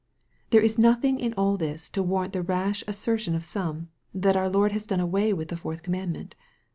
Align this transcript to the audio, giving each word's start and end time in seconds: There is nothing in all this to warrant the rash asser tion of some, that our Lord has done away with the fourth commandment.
There 0.49 0.63
is 0.63 0.79
nothing 0.79 1.19
in 1.19 1.31
all 1.35 1.57
this 1.57 1.87
to 1.91 2.01
warrant 2.01 2.33
the 2.33 2.41
rash 2.41 2.83
asser 2.87 3.19
tion 3.19 3.35
of 3.35 3.45
some, 3.45 3.89
that 4.15 4.35
our 4.35 4.49
Lord 4.49 4.71
has 4.71 4.87
done 4.87 4.99
away 4.99 5.31
with 5.31 5.49
the 5.49 5.55
fourth 5.57 5.83
commandment. 5.83 6.33